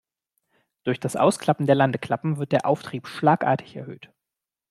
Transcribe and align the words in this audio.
Durch 0.83 0.99
das 0.99 1.15
Ausklappen 1.15 1.67
der 1.67 1.75
Landeklappen 1.75 2.37
wird 2.37 2.53
der 2.53 2.65
Auftrieb 2.65 3.05
schlagartig 3.05 3.75
erhöht. 3.75 4.11